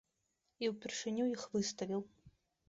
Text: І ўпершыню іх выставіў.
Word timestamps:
І 0.65 0.69
ўпершыню 0.71 1.27
іх 1.35 1.45
выставіў. 1.57 2.01